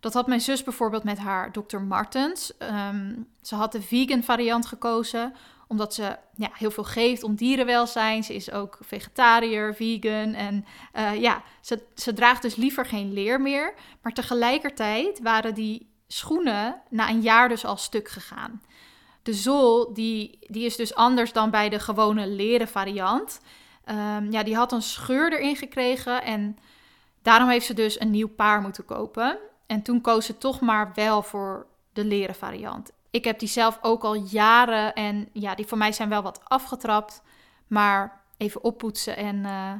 Dat 0.00 0.14
had 0.14 0.26
mijn 0.26 0.40
zus 0.40 0.62
bijvoorbeeld 0.62 1.04
met 1.04 1.18
haar 1.18 1.52
Dr. 1.52 1.78
Martens. 1.78 2.52
Um, 2.58 3.28
ze 3.42 3.54
had 3.54 3.72
de 3.72 3.82
vegan 3.82 4.22
variant 4.22 4.66
gekozen 4.66 5.34
omdat 5.68 5.94
ze 5.94 6.16
ja, 6.36 6.50
heel 6.52 6.70
veel 6.70 6.84
geeft 6.84 7.22
om 7.22 7.34
dierenwelzijn. 7.34 8.24
Ze 8.24 8.34
is 8.34 8.50
ook 8.50 8.78
vegetariër, 8.80 9.74
vegan. 9.74 10.34
En 10.34 10.64
uh, 10.96 11.20
ja, 11.20 11.42
ze, 11.60 11.82
ze 11.94 12.12
draagt 12.12 12.42
dus 12.42 12.56
liever 12.56 12.86
geen 12.86 13.12
leer 13.12 13.40
meer. 13.40 13.74
Maar 14.02 14.12
tegelijkertijd 14.12 15.20
waren 15.22 15.54
die 15.54 15.90
schoenen 16.06 16.82
na 16.90 17.08
een 17.08 17.20
jaar 17.20 17.48
dus 17.48 17.64
al 17.64 17.76
stuk 17.76 18.08
gegaan. 18.08 18.62
De 19.22 19.34
zool, 19.34 19.94
die, 19.94 20.38
die 20.40 20.64
is 20.64 20.76
dus 20.76 20.94
anders 20.94 21.32
dan 21.32 21.50
bij 21.50 21.68
de 21.68 21.78
gewone 21.78 22.26
leren 22.26 22.68
variant. 22.68 23.40
Um, 23.90 24.32
ja, 24.32 24.42
die 24.42 24.56
had 24.56 24.72
een 24.72 24.82
scheur 24.82 25.32
erin 25.32 25.56
gekregen 25.56 26.22
en 26.22 26.58
daarom 27.22 27.48
heeft 27.48 27.66
ze 27.66 27.74
dus 27.74 28.00
een 28.00 28.10
nieuw 28.10 28.28
paar 28.28 28.60
moeten 28.60 28.84
kopen. 28.84 29.38
En 29.66 29.82
toen 29.82 30.00
koos 30.00 30.26
ze 30.26 30.38
toch 30.38 30.60
maar 30.60 30.92
wel 30.94 31.22
voor 31.22 31.66
de 31.92 32.04
leren 32.04 32.34
variant. 32.34 32.90
Ik 33.10 33.24
heb 33.24 33.38
die 33.38 33.48
zelf 33.48 33.78
ook 33.82 34.04
al 34.04 34.14
jaren 34.14 34.94
en 34.94 35.28
ja, 35.32 35.54
die 35.54 35.66
voor 35.66 35.78
mij 35.78 35.92
zijn 35.92 36.08
wel 36.08 36.22
wat 36.22 36.40
afgetrapt. 36.44 37.22
Maar 37.66 38.24
even 38.36 38.64
oppoetsen 38.64 39.16
en 39.16 39.36
uh, 39.36 39.72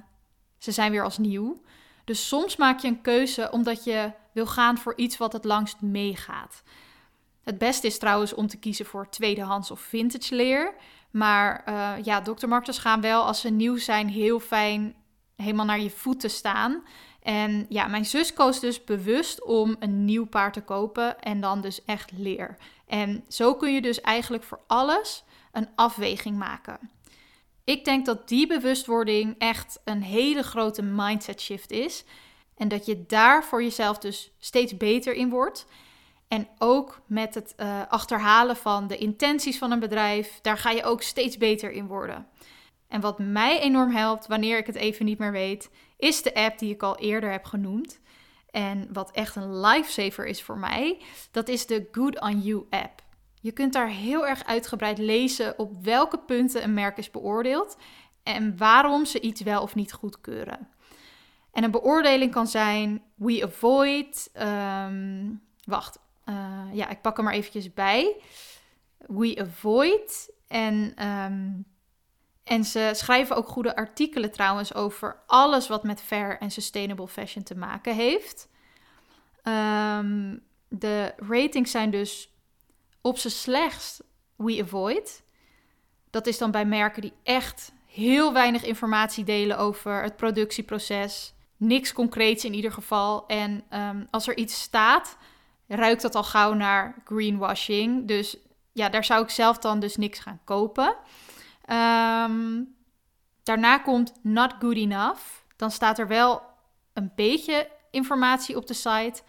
ze 0.59 0.73
zijn 0.73 0.91
weer 0.91 1.05
als 1.05 1.19
nieuw. 1.19 1.63
Dus 2.05 2.29
soms 2.29 2.57
maak 2.57 2.79
je 2.79 2.89
een 2.89 3.01
keuze 3.01 3.51
omdat 3.51 3.85
je 3.85 4.13
wil 4.33 4.47
gaan 4.47 4.79
voor 4.79 4.97
iets 4.97 5.17
wat 5.17 5.33
het 5.33 5.45
langst 5.45 5.81
meegaat. 5.81 6.63
Het 7.45 7.59
beste 7.59 7.87
is 7.87 7.99
trouwens 7.99 8.35
om 8.35 8.47
te 8.47 8.57
kiezen 8.57 8.87
voor 8.87 9.09
tweedehands 9.09 9.71
of 9.71 9.81
vintage 9.81 10.35
leer. 10.35 10.75
Maar 11.11 11.65
uh, 11.69 12.05
ja, 12.05 12.21
Dr. 12.21 12.49
Martens 12.49 12.79
gaan 12.79 13.01
wel 13.01 13.25
als 13.25 13.41
ze 13.41 13.51
nieuw 13.51 13.77
zijn 13.77 14.09
heel 14.09 14.41
fijn 14.41 14.95
helemaal 15.37 15.65
naar 15.65 15.81
je 15.81 15.91
voeten 15.91 16.31
staan. 16.31 16.83
En 17.27 17.67
ja, 17.69 17.87
mijn 17.87 18.05
zus 18.05 18.33
koos 18.33 18.61
dus 18.61 18.85
bewust 18.85 19.45
om 19.45 19.77
een 19.79 20.05
nieuw 20.05 20.27
paard 20.27 20.53
te 20.53 20.61
kopen 20.61 21.21
en 21.21 21.41
dan 21.41 21.61
dus 21.61 21.85
echt 21.85 22.13
leer. 22.17 22.57
En 22.87 23.25
zo 23.29 23.55
kun 23.55 23.75
je 23.75 23.83
dus 23.83 24.01
eigenlijk 24.01 24.43
voor 24.43 24.61
alles 24.67 25.25
een 25.53 25.69
afweging 25.75 26.37
maken. 26.37 26.91
Ik 27.65 27.85
denk 27.85 28.07
dat 28.07 28.29
die 28.29 28.47
bewustwording 28.47 29.35
echt 29.39 29.81
een 29.85 30.03
hele 30.03 30.43
grote 30.43 30.83
mindset 30.83 31.41
shift 31.41 31.71
is. 31.71 32.05
En 32.57 32.69
dat 32.69 32.87
je 32.87 33.07
daar 33.07 33.45
voor 33.45 33.63
jezelf 33.63 33.99
dus 33.99 34.33
steeds 34.39 34.77
beter 34.77 35.15
in 35.15 35.29
wordt. 35.29 35.67
En 36.29 36.49
ook 36.59 37.01
met 37.07 37.35
het 37.35 37.55
uh, 37.57 37.81
achterhalen 37.89 38.57
van 38.57 38.87
de 38.87 38.99
intenties 38.99 39.59
van 39.59 39.71
een 39.71 39.81
bedrijf, 39.81 40.39
daar 40.43 40.59
ga 40.59 40.71
je 40.71 40.85
ook 40.85 41.03
steeds 41.03 41.37
beter 41.37 41.71
in 41.71 41.87
worden. 41.87 42.27
En 42.89 43.01
wat 43.01 43.19
mij 43.19 43.61
enorm 43.61 43.91
helpt 43.91 44.27
wanneer 44.27 44.59
ik 44.59 44.67
het 44.67 44.77
even 44.77 45.05
niet 45.05 45.19
meer 45.19 45.33
weet, 45.33 45.71
is 45.97 46.23
de 46.23 46.35
app 46.35 46.59
die 46.59 46.75
ik 46.75 46.83
al 46.83 46.99
eerder 46.99 47.31
heb 47.31 47.45
genoemd. 47.45 48.01
En 48.51 48.89
wat 48.93 49.11
echt 49.11 49.37
een 49.37 49.61
lifesaver 49.61 50.27
is 50.27 50.43
voor 50.43 50.59
mij, 50.59 51.03
dat 51.31 51.49
is 51.49 51.67
de 51.67 51.89
Good 51.93 52.21
on 52.21 52.41
You 52.41 52.67
app. 52.71 53.05
Je 53.41 53.53
kunt 53.53 53.73
daar 53.73 53.89
heel 53.89 54.27
erg 54.27 54.45
uitgebreid 54.45 54.99
lezen 54.99 55.59
op 55.59 55.85
welke 55.85 56.19
punten 56.19 56.63
een 56.63 56.75
merk 56.75 56.97
is 56.99 57.11
beoordeeld 57.11 57.77
en 58.23 58.57
waarom 58.57 59.05
ze 59.05 59.21
iets 59.21 59.41
wel 59.41 59.63
of 59.63 59.75
niet 59.75 59.93
goedkeuren. 59.93 60.69
En 61.53 61.65
een 61.65 61.71
beoordeling 61.71 62.33
kan 62.33 62.47
zijn: 62.47 63.03
we 63.15 63.43
avoid. 63.45 64.31
Um, 64.35 65.43
wacht, 65.65 65.99
uh, 66.25 66.63
ja, 66.73 66.89
ik 66.89 67.01
pak 67.01 67.19
er 67.19 67.25
maar 67.25 67.33
eventjes 67.33 67.75
bij. 67.75 68.17
We 68.99 69.37
avoid. 69.41 70.33
En 70.49 71.07
um, 71.07 71.65
en 72.47 72.65
ze 72.65 72.91
schrijven 72.93 73.37
ook 73.37 73.49
goede 73.49 73.77
artikelen 73.77 74.33
trouwens 74.33 74.75
over 74.75 75.23
alles 75.27 75.69
wat 75.69 75.83
met 75.83 76.03
fair 76.03 76.39
en 76.39 76.51
sustainable 76.51 77.09
fashion 77.09 77.45
te 77.45 77.57
maken 77.57 77.95
heeft. 77.95 78.49
Um, 79.43 80.43
de 80.69 81.15
ratings 81.17 81.71
zijn 81.71 81.91
dus 81.91 82.35
op 83.01 83.19
z'n 83.19 83.29
slechtst 83.29 84.03
we 84.37 84.63
avoid. 84.63 85.23
Dat 86.11 86.27
is 86.27 86.39
dan 86.39 86.51
bij 86.51 86.65
merken 86.65 87.03
die 87.03 87.13
echt 87.23 87.73
heel 87.87 88.33
weinig 88.33 88.65
informatie 88.65 89.25
delen 89.25 89.59
over 89.59 90.03
het 90.03 90.17
productieproces. 90.17 91.35
Niks 91.57 91.93
concreets 91.93 92.45
in 92.45 92.55
ieder 92.55 92.73
geval. 92.73 93.27
En 93.27 93.65
um, 93.71 94.09
als 94.11 94.29
er 94.29 94.37
iets 94.37 94.61
staat, 94.61 95.17
ruikt 95.67 96.03
dat 96.03 96.15
al 96.15 96.25
gauw 96.25 96.53
naar 96.53 97.03
greenwashing. 97.05 98.09
Dus 98.09 98.37
ja, 98.73 98.89
daar 98.89 99.05
zou 99.05 99.23
ik 99.23 99.31
zelf 99.31 99.59
dan 99.59 99.81
dus 99.81 99.97
niks 99.97 100.19
gaan 100.19 100.41
kopen. 100.45 100.97
Um, 101.71 102.75
daarna 103.43 103.79
komt 103.79 104.13
not 104.23 104.55
good 104.59 104.77
enough. 104.77 105.23
Dan 105.57 105.71
staat 105.71 105.99
er 105.99 106.09
wel 106.09 106.43
een 106.93 107.13
beetje 107.15 107.71
informatie 107.91 108.57
op 108.57 108.67
de 108.67 108.75
site, 108.75 109.23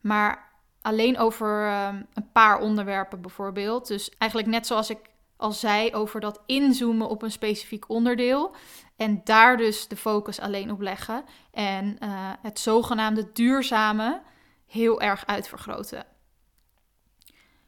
maar 0.00 0.52
alleen 0.82 1.18
over 1.18 1.72
um, 1.86 2.06
een 2.14 2.32
paar 2.32 2.60
onderwerpen 2.60 3.20
bijvoorbeeld. 3.20 3.86
Dus 3.86 4.10
eigenlijk 4.18 4.50
net 4.50 4.66
zoals 4.66 4.90
ik 4.90 4.98
al 5.36 5.52
zei 5.52 5.94
over 5.94 6.20
dat 6.20 6.40
inzoomen 6.46 7.08
op 7.08 7.22
een 7.22 7.30
specifiek 7.30 7.88
onderdeel. 7.88 8.54
En 8.96 9.20
daar 9.24 9.56
dus 9.56 9.88
de 9.88 9.96
focus 9.96 10.40
alleen 10.40 10.70
op 10.70 10.80
leggen. 10.80 11.24
En 11.50 11.96
uh, 12.02 12.32
het 12.42 12.58
zogenaamde 12.58 13.32
duurzame 13.32 14.22
heel 14.66 15.00
erg 15.00 15.26
uitvergroten. 15.26 16.06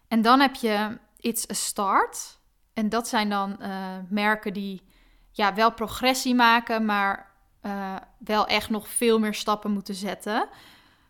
En 0.09 0.23
dan 0.23 0.41
heb 0.41 0.55
je 0.55 0.99
It's 1.17 1.51
a 1.51 1.55
Start. 1.55 2.40
En 2.81 2.89
dat 2.89 3.09
zijn 3.09 3.29
dan 3.29 3.57
uh, 3.61 3.97
merken 4.09 4.53
die 4.53 4.83
ja, 5.31 5.55
wel 5.55 5.73
progressie 5.73 6.35
maken, 6.35 6.85
maar 6.85 7.31
uh, 7.63 7.97
wel 8.19 8.47
echt 8.47 8.71
nog 8.71 8.89
veel 8.89 9.19
meer 9.19 9.35
stappen 9.35 9.71
moeten 9.71 9.95
zetten. 9.95 10.49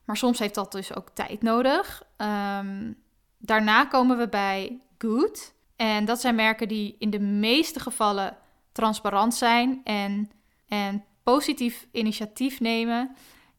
Maar 0.04 0.16
soms 0.16 0.38
heeft 0.38 0.54
dat 0.54 0.72
dus 0.72 0.94
ook 0.94 1.08
tijd 1.14 1.42
nodig. 1.42 2.02
Um, 2.16 2.96
daarna 3.38 3.84
komen 3.84 4.18
we 4.18 4.28
bij 4.28 4.80
Good. 4.98 5.54
En 5.76 6.04
dat 6.04 6.20
zijn 6.20 6.34
merken 6.34 6.68
die 6.68 6.96
in 6.98 7.10
de 7.10 7.20
meeste 7.20 7.80
gevallen 7.80 8.36
transparant 8.72 9.34
zijn 9.34 9.80
en, 9.84 10.30
en 10.68 11.04
positief 11.22 11.86
initiatief 11.92 12.60
nemen. 12.60 13.16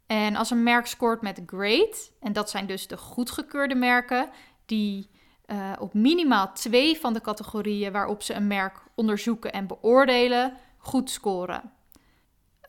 En 0.07 0.35
als 0.35 0.49
een 0.49 0.63
merk 0.63 0.85
scoort 0.85 1.21
met 1.21 1.41
great, 1.45 2.11
en 2.19 2.33
dat 2.33 2.49
zijn 2.49 2.65
dus 2.65 2.87
de 2.87 2.97
goedgekeurde 2.97 3.75
merken, 3.75 4.29
die 4.65 5.09
uh, 5.51 5.71
op 5.79 5.93
minimaal 5.93 6.53
twee 6.53 6.97
van 6.99 7.13
de 7.13 7.21
categorieën 7.21 7.91
waarop 7.91 8.21
ze 8.21 8.33
een 8.33 8.47
merk 8.47 8.77
onderzoeken 8.95 9.51
en 9.51 9.67
beoordelen, 9.67 10.53
goed 10.77 11.09
scoren. 11.09 11.71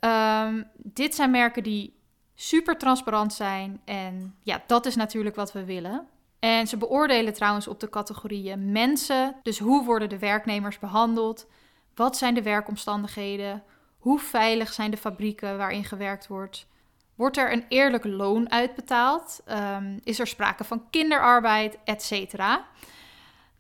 Um, 0.00 0.70
dit 0.76 1.14
zijn 1.14 1.30
merken 1.30 1.62
die 1.62 2.00
super 2.34 2.78
transparant 2.78 3.32
zijn 3.32 3.80
en 3.84 4.34
ja, 4.42 4.62
dat 4.66 4.86
is 4.86 4.96
natuurlijk 4.96 5.36
wat 5.36 5.52
we 5.52 5.64
willen. 5.64 6.06
En 6.38 6.66
ze 6.66 6.76
beoordelen 6.76 7.34
trouwens 7.34 7.68
op 7.68 7.80
de 7.80 7.88
categorieën 7.88 8.72
mensen, 8.72 9.34
dus 9.42 9.58
hoe 9.58 9.84
worden 9.84 10.08
de 10.08 10.18
werknemers 10.18 10.78
behandeld, 10.78 11.46
wat 11.94 12.16
zijn 12.16 12.34
de 12.34 12.42
werkomstandigheden, 12.42 13.62
hoe 13.98 14.18
veilig 14.18 14.72
zijn 14.72 14.90
de 14.90 14.96
fabrieken 14.96 15.56
waarin 15.58 15.84
gewerkt 15.84 16.26
wordt, 16.26 16.66
wordt 17.14 17.36
er 17.36 17.52
een 17.52 17.64
eerlijk 17.68 18.04
loon 18.04 18.50
uitbetaald, 18.50 19.42
um, 19.48 20.00
is 20.04 20.18
er 20.18 20.26
sprake 20.26 20.64
van 20.64 20.90
kinderarbeid, 20.90 21.78
etc. 21.84 22.34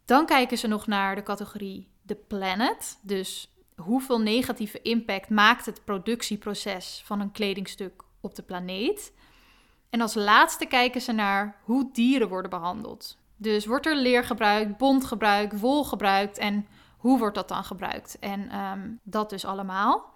Dan 0.04 0.26
kijken 0.26 0.58
ze 0.58 0.66
nog 0.66 0.86
naar 0.86 1.14
de 1.14 1.22
categorie 1.22 1.88
de 2.02 2.14
planet, 2.14 2.98
dus 3.02 3.52
hoeveel 3.76 4.20
negatieve 4.20 4.82
impact 4.82 5.28
maakt 5.28 5.66
het 5.66 5.84
productieproces 5.84 7.02
van 7.04 7.20
een 7.20 7.32
kledingstuk 7.32 8.02
op 8.20 8.34
de 8.34 8.42
planeet. 8.42 9.12
En 9.90 10.00
als 10.00 10.14
laatste 10.14 10.66
kijken 10.66 11.00
ze 11.00 11.12
naar 11.12 11.56
hoe 11.64 11.88
dieren 11.92 12.28
worden 12.28 12.50
behandeld. 12.50 13.18
Dus 13.36 13.66
wordt 13.66 13.86
er 13.86 13.96
leer 13.96 14.24
gebruikt, 14.24 14.76
bont 14.76 15.04
gebruikt, 15.04 15.60
wol 15.60 15.84
gebruikt 15.84 16.38
en 16.38 16.66
hoe 16.96 17.18
wordt 17.18 17.34
dat 17.34 17.48
dan 17.48 17.64
gebruikt? 17.64 18.18
En 18.18 18.58
um, 18.58 19.00
dat 19.02 19.30
dus 19.30 19.44
allemaal. 19.44 20.11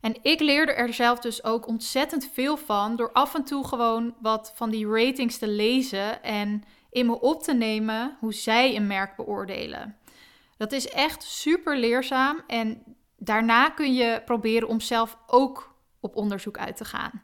En 0.00 0.16
ik 0.22 0.40
leerde 0.40 0.72
er 0.72 0.92
zelf 0.92 1.18
dus 1.18 1.44
ook 1.44 1.66
ontzettend 1.66 2.30
veel 2.32 2.56
van 2.56 2.96
door 2.96 3.12
af 3.12 3.34
en 3.34 3.44
toe 3.44 3.66
gewoon 3.66 4.14
wat 4.20 4.52
van 4.54 4.70
die 4.70 4.88
ratings 4.88 5.38
te 5.38 5.48
lezen 5.48 6.22
en 6.22 6.64
in 6.90 7.06
me 7.06 7.20
op 7.20 7.42
te 7.42 7.54
nemen 7.54 8.16
hoe 8.20 8.34
zij 8.34 8.76
een 8.76 8.86
merk 8.86 9.16
beoordelen. 9.16 9.96
Dat 10.56 10.72
is 10.72 10.88
echt 10.88 11.22
super 11.22 11.78
leerzaam 11.78 12.40
en 12.46 12.82
daarna 13.18 13.70
kun 13.70 13.94
je 13.94 14.22
proberen 14.24 14.68
om 14.68 14.80
zelf 14.80 15.18
ook 15.26 15.74
op 16.00 16.16
onderzoek 16.16 16.58
uit 16.58 16.76
te 16.76 16.84
gaan. 16.84 17.22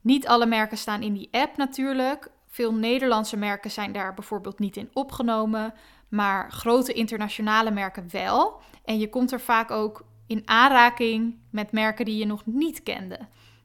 Niet 0.00 0.26
alle 0.26 0.46
merken 0.46 0.78
staan 0.78 1.02
in 1.02 1.12
die 1.12 1.28
app 1.30 1.56
natuurlijk. 1.56 2.30
Veel 2.48 2.74
Nederlandse 2.74 3.36
merken 3.36 3.70
zijn 3.70 3.92
daar 3.92 4.14
bijvoorbeeld 4.14 4.58
niet 4.58 4.76
in 4.76 4.90
opgenomen, 4.92 5.74
maar 6.08 6.52
grote 6.52 6.92
internationale 6.92 7.70
merken 7.70 8.08
wel. 8.10 8.60
En 8.84 8.98
je 8.98 9.08
komt 9.08 9.32
er 9.32 9.40
vaak 9.40 9.70
ook 9.70 10.04
in 10.26 10.42
aanraking 10.44 11.38
met 11.50 11.72
merken 11.72 12.04
die 12.04 12.16
je 12.16 12.26
nog 12.26 12.46
niet 12.46 12.82
kende. 12.82 13.18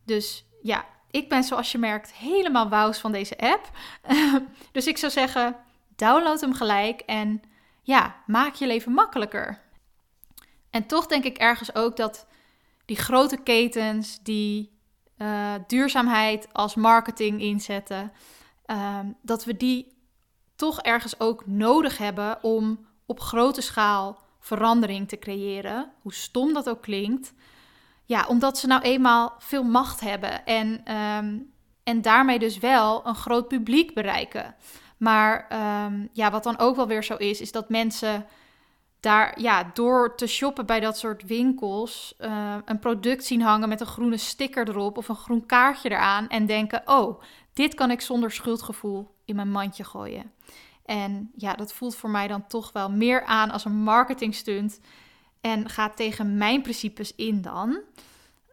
Dus 0.06 0.46
ja, 0.62 0.86
ik 1.12 1.30
ben 1.30 1.44
zoals 1.44 1.72
je 1.72 1.78
merkt 1.78 2.14
helemaal 2.14 2.70
wous 2.70 3.00
van 3.00 3.12
deze 3.12 3.38
app. 3.38 3.70
dus 4.72 4.88
ik 4.88 4.98
zou 4.98 5.12
zeggen, 5.12 5.56
download 5.96 6.42
hem 6.42 6.54
gelijk 6.54 7.02
en 7.02 7.42
ja, 7.82 8.16
maak 8.26 8.54
je 8.54 8.68
leven 8.68 8.92
makkelijker. 8.92 9.62
En 10.70 10.86
toch 10.86 11.06
denk 11.06 11.24
ik 11.24 11.38
ergens 11.38 11.76
ook 11.76 11.98
dat 11.98 12.28
die 12.86 12.98
grote 12.98 13.38
ketens 13.38 14.20
die 14.24 14.78
uh, 15.18 15.54
duurzaamheid 15.68 16.54
als 16.54 16.76
marketing 16.76 17.42
inzetten, 17.42 18.12
uh, 18.66 19.00
dat 19.22 19.46
we 19.46 19.58
die 19.58 19.98
toch 20.56 20.82
ergens 20.82 21.20
ook 21.20 21.48
nodig 21.48 21.98
hebben 21.98 22.44
om 22.44 22.86
op 23.06 23.20
grote 23.20 23.62
schaal 23.62 24.22
verandering 24.40 25.08
te 25.08 25.20
creëren, 25.20 25.92
hoe 26.02 26.14
stom 26.14 26.54
dat 26.54 26.70
ook 26.70 26.82
klinkt. 26.82 27.34
Ja, 28.06 28.26
omdat 28.28 28.58
ze 28.58 28.68
nou 28.68 28.82
eenmaal 28.82 29.36
veel 29.40 29.64
macht 29.64 30.00
hebben 30.00 30.46
en, 30.46 30.96
um, 30.96 31.52
en 31.84 32.02
daarmee 32.02 32.40
dus 32.40 32.58
wel 32.58 33.08
een 33.08 33.16
groot 33.16 33.48
publiek 33.48 33.94
bereiken. 33.94 34.56
Maar 34.98 35.48
um, 35.86 36.10
ja, 36.12 36.32
wat 36.32 36.44
dan 36.44 36.58
ook 36.60 36.76
wel 36.76 36.88
weer 36.88 37.04
zo 37.04 37.16
is, 37.16 37.42
is 37.42 37.52
dat 37.52 37.70
mensen 37.70 38.26
daar 39.00 39.42
ja, 39.42 39.72
door 39.74 40.16
te 40.16 40.28
shoppen 40.28 40.66
bij 40.66 40.80
dat 40.80 40.98
soort 40.98 41.24
winkels 41.24 42.14
uh, 42.20 42.56
een 42.66 42.80
product 42.80 43.26
zien 43.26 43.42
hangen 43.42 43.70
met 43.70 43.80
een 43.80 43.88
groene 43.88 44.18
sticker 44.18 44.70
erop 44.70 44.98
of 44.98 45.10
een 45.10 45.16
groen 45.16 45.46
kaartje 45.46 45.90
eraan 45.90 46.28
en 46.28 46.46
denken: 46.46 46.82
oh, 46.86 47.22
dit 47.54 47.74
kan 47.74 47.92
ik 47.92 48.02
zonder 48.02 48.32
schuldgevoel 48.32 49.16
in 49.26 49.36
mijn 49.36 49.52
mandje 49.52 49.84
gooien. 49.84 50.32
En 50.90 51.32
ja, 51.36 51.54
dat 51.54 51.74
voelt 51.74 51.96
voor 51.96 52.10
mij 52.10 52.28
dan 52.28 52.48
toch 52.48 52.72
wel 52.72 52.92
meer 52.92 53.24
aan 53.26 53.52
als 53.52 53.66
een 53.66 53.84
marketingstunt 53.84 54.80
en 55.42 55.70
gaat 55.70 55.96
tegen 55.96 56.38
mijn 56.38 56.62
principes 56.62 57.16
in 57.16 57.42
dan. 57.42 57.80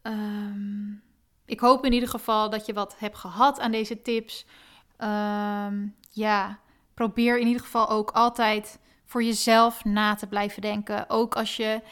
Um, 0.02 1.02
ik 1.46 1.60
hoop 1.60 1.84
in 1.84 1.92
ieder 1.92 2.08
geval 2.08 2.50
dat 2.50 2.66
je 2.66 2.72
wat 2.72 2.98
hebt 2.98 3.16
gehad 3.16 3.60
aan 3.60 3.70
deze 3.70 4.02
tips. 4.02 4.46
Um, 4.98 5.94
ja, 6.10 6.60
probeer 6.94 7.38
in 7.38 7.46
ieder 7.46 7.62
geval 7.62 7.88
ook 7.88 8.10
altijd 8.10 8.78
voor 9.04 9.22
jezelf 9.22 9.84
na 9.84 10.14
te 10.14 10.26
blijven 10.26 10.62
denken. 10.62 11.10
Ook 11.10 11.36
als 11.36 11.56
je 11.56 11.82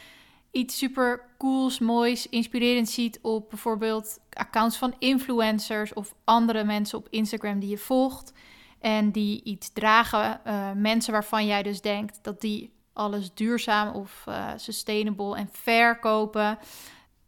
iets 0.51 0.77
super 0.77 1.21
cools, 1.37 1.79
moois, 1.79 2.29
inspirerends 2.29 2.93
ziet 2.93 3.19
op 3.21 3.49
bijvoorbeeld 3.49 4.19
accounts 4.29 4.77
van 4.77 4.95
influencers 4.99 5.93
of 5.93 6.13
andere 6.23 6.63
mensen 6.63 6.97
op 6.97 7.07
Instagram 7.09 7.59
die 7.59 7.69
je 7.69 7.77
volgt 7.77 8.33
en 8.85 9.11
die 9.11 9.43
iets 9.43 9.69
dragen, 9.73 10.41
uh, 10.47 10.71
mensen 10.71 11.13
waarvan 11.13 11.45
jij 11.45 11.63
dus 11.63 11.81
denkt 11.81 12.19
dat 12.21 12.41
die 12.41 12.73
alles 12.93 13.33
duurzaam 13.33 13.95
of 13.95 14.25
uh, 14.29 14.49
sustainable 14.55 15.35
en 15.35 15.49
fair 15.51 15.99
kopen. 15.99 16.57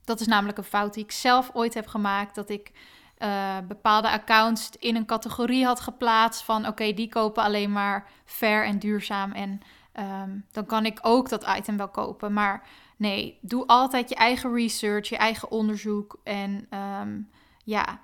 Dat 0.04 0.20
is 0.20 0.28
namelijk 0.28 0.58
een 0.58 0.64
fout 0.64 0.94
die 0.94 1.04
ik 1.04 1.12
zelf 1.12 1.50
ooit 1.54 1.74
heb 1.74 1.88
gemaakt. 1.88 2.36
Dat 2.36 2.50
ik 2.50 2.72
uh, 3.18 3.58
bepaalde 3.68 4.10
accounts 4.10 4.70
in 4.80 4.96
een 4.96 5.06
categorie 5.06 5.66
had 5.66 5.80
geplaatst 5.80 6.44
van 6.44 6.68
oké, 6.68 6.94
die 6.94 7.10
kopen 7.10 7.44
alleen 7.44 7.72
maar 7.72 8.10
fair 8.26 8.66
en 8.66 8.80
duurzaam. 8.80 9.32
En 9.32 9.60
um, 9.94 10.46
dan 10.52 10.66
kan 10.66 10.86
ik 10.86 11.00
ook 11.02 11.30
dat 11.30 11.48
item 11.58 11.78
wel 11.78 11.90
kopen. 11.90 12.34
Maar 12.34 12.68
nee, 12.98 13.38
doe 13.42 13.68
altijd 13.68 14.10
je 14.10 14.16
eigen 14.16 14.54
research, 14.54 15.10
je 15.10 15.18
eigen 15.18 15.52
onderzoek. 15.52 16.20
En 16.24 16.68
um, 17.02 17.30
ja, 17.64 18.00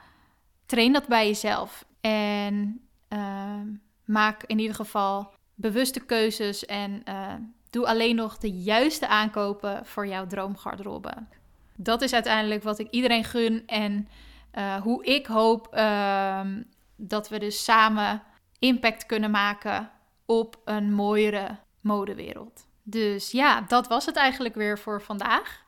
train 0.66 0.94
dat 0.94 1.08
bij 1.08 1.28
jezelf. 1.28 1.86
En 2.02 2.84
uh, 3.14 3.62
maak 4.06 4.44
in 4.44 4.60
ieder 4.60 4.76
geval 4.76 5.34
bewuste 5.56 6.00
keuzes 6.00 6.66
en 6.66 7.02
uh, 7.10 7.34
doe 7.70 7.88
alleen 7.88 8.16
nog 8.16 8.38
de 8.38 8.52
juiste 8.52 9.08
aankopen 9.08 9.86
voor 9.86 10.08
jouw 10.08 10.28
droomgarderobe. 10.28 11.14
Dat 11.76 12.02
is 12.02 12.14
uiteindelijk 12.14 12.64
wat 12.64 12.80
ik 12.80 12.90
iedereen 12.90 13.24
gun 13.24 13.64
en 13.66 14.08
uh, 14.54 14.76
hoe 14.76 15.06
ik 15.06 15.26
hoop 15.26 15.68
ehm, 15.68 16.62
dat 16.96 17.30
we 17.30 17.40
dus 17.40 17.64
samen 17.64 18.22
impact 18.60 19.06
kunnen 19.06 19.32
maken 19.32 19.90
op 20.26 20.62
een 20.66 20.94
mooiere 20.94 21.58
modewereld. 21.82 22.68
Dus 22.84 23.32
ja, 23.32 23.62
dat 23.62 23.88
was 23.88 24.06
het 24.06 24.16
eigenlijk 24.16 24.56
weer 24.56 24.80
voor 24.80 25.02
vandaag. 25.02 25.64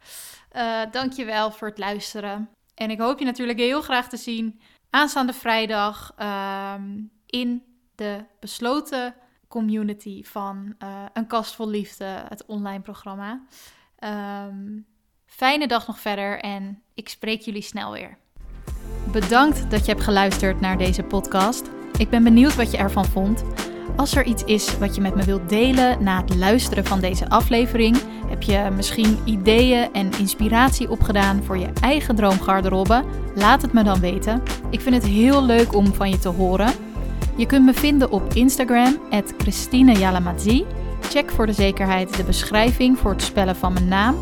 Uh, 0.55 0.81
dankjewel 0.91 1.51
voor 1.51 1.67
het 1.67 1.77
luisteren. 1.77 2.49
En 2.75 2.89
ik 2.89 2.99
hoop 2.99 3.19
je 3.19 3.25
natuurlijk 3.25 3.59
heel 3.59 3.81
graag 3.81 4.09
te 4.09 4.17
zien 4.17 4.59
aanstaande 4.89 5.33
vrijdag 5.33 6.13
in 7.25 7.63
de 7.95 8.25
besloten 8.39 9.15
community 9.47 10.23
van 10.23 10.75
uh, 10.83 11.05
Een 11.13 11.27
Kast 11.27 11.55
Vol 11.55 11.69
Liefde, 11.69 12.25
het 12.29 12.45
online 12.45 12.81
programma. 12.81 13.41
Um, 14.47 14.85
fijne 15.25 15.67
dag 15.67 15.87
nog 15.87 15.99
verder 15.99 16.39
en 16.39 16.81
ik 16.93 17.09
spreek 17.09 17.41
jullie 17.41 17.61
snel 17.61 17.91
weer. 17.91 18.17
Bedankt 19.11 19.71
dat 19.71 19.85
je 19.85 19.91
hebt 19.91 20.03
geluisterd 20.03 20.59
naar 20.59 20.77
deze 20.77 21.03
podcast. 21.03 21.69
Ik 21.97 22.09
ben 22.09 22.23
benieuwd 22.23 22.55
wat 22.55 22.71
je 22.71 22.77
ervan 22.77 23.05
vond. 23.05 23.43
Als 23.95 24.15
er 24.15 24.25
iets 24.25 24.43
is 24.43 24.77
wat 24.77 24.95
je 24.95 25.01
met 25.01 25.15
me 25.15 25.23
wilt 25.23 25.49
delen 25.49 26.03
na 26.03 26.21
het 26.21 26.35
luisteren 26.35 26.85
van 26.85 26.99
deze 26.99 27.29
aflevering, 27.29 27.97
heb 28.27 28.41
je 28.41 28.69
misschien 28.75 29.17
ideeën 29.25 29.93
en 29.93 30.11
inspiratie 30.19 30.89
opgedaan 30.89 31.43
voor 31.43 31.57
je 31.57 31.71
eigen 31.81 32.15
droomgarderobe, 32.15 33.03
laat 33.35 33.61
het 33.61 33.73
me 33.73 33.83
dan 33.83 33.99
weten. 33.99 34.43
Ik 34.69 34.81
vind 34.81 34.95
het 34.95 35.05
heel 35.05 35.43
leuk 35.43 35.73
om 35.73 35.93
van 35.93 36.09
je 36.09 36.19
te 36.19 36.29
horen. 36.29 36.84
Je 37.37 37.45
kunt 37.45 37.65
me 37.65 37.73
vinden 37.73 38.11
op 38.11 38.33
Instagram, 38.33 38.99
Christine 39.37 39.91
Check 41.01 41.31
voor 41.31 41.45
de 41.45 41.53
zekerheid 41.53 42.17
de 42.17 42.23
beschrijving 42.23 42.97
voor 42.97 43.11
het 43.11 43.21
spellen 43.21 43.55
van 43.55 43.73
mijn 43.73 43.87
naam. 43.87 44.15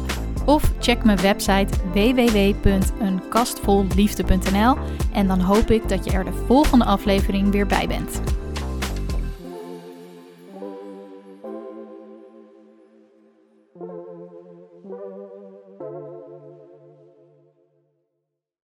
Of 0.45 0.71
check 0.79 1.03
mijn 1.03 1.21
website 1.21 1.77
www.eenkastvolliefde.nl 1.93 4.77
en 5.13 5.27
dan 5.27 5.39
hoop 5.39 5.71
ik 5.71 5.89
dat 5.89 6.05
je 6.05 6.11
er 6.11 6.25
de 6.25 6.43
volgende 6.47 6.85
aflevering 6.85 7.51
weer 7.51 7.67
bij 7.67 7.87
bent. 7.87 8.21